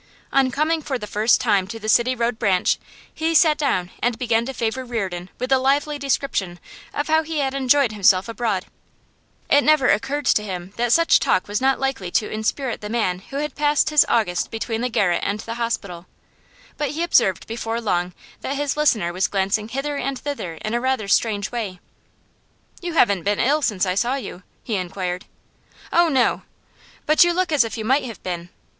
On 0.33 0.49
coming 0.49 0.81
for 0.81 0.97
the 0.97 1.05
first 1.05 1.39
time 1.39 1.67
to 1.67 1.77
the 1.79 1.87
City 1.87 2.15
Road 2.15 2.39
branch 2.39 2.79
he 3.13 3.35
sat 3.35 3.55
down 3.55 3.91
and 4.01 4.17
began 4.17 4.47
to 4.47 4.51
favour 4.51 4.83
Reardon 4.83 5.29
with 5.37 5.51
a 5.51 5.59
lively 5.59 5.99
description 5.99 6.59
of 6.91 7.07
how 7.07 7.21
he 7.21 7.37
had 7.37 7.53
enjoyed 7.53 7.91
himself 7.91 8.27
abroad; 8.27 8.65
it 9.47 9.63
never 9.63 9.89
occurred 9.89 10.25
to 10.25 10.41
him 10.41 10.73
that 10.75 10.91
such 10.91 11.19
talk 11.19 11.47
was 11.47 11.61
not 11.61 11.79
likely 11.79 12.09
to 12.13 12.27
inspirit 12.31 12.81
the 12.81 12.89
man 12.89 13.19
who 13.29 13.35
had 13.35 13.53
passed 13.53 13.91
his 13.91 14.03
August 14.09 14.49
between 14.49 14.81
the 14.81 14.89
garret 14.89 15.21
and 15.23 15.41
the 15.41 15.53
hospital, 15.61 16.07
but 16.77 16.89
he 16.89 17.03
observed 17.03 17.45
before 17.45 17.79
long 17.79 18.11
that 18.39 18.55
his 18.55 18.75
listener 18.75 19.13
was 19.13 19.27
glancing 19.27 19.67
hither 19.69 19.97
and 19.97 20.17
thither 20.17 20.55
in 20.65 20.75
rather 20.81 21.05
a 21.05 21.09
strange 21.09 21.51
way. 21.51 21.79
'You 22.81 22.93
haven't 22.95 23.21
been 23.21 23.39
ill 23.39 23.61
since 23.61 23.85
I 23.85 23.93
saw 23.93 24.15
you?' 24.15 24.41
he 24.63 24.77
inquired. 24.77 25.25
'Oh 25.93 26.09
no!' 26.09 26.41
'But 27.05 27.23
you 27.23 27.33
look 27.33 27.51
as 27.51 27.63
if 27.63 27.77
you 27.77 27.85
might 27.85 28.05
have 28.05 28.23
been. 28.23 28.49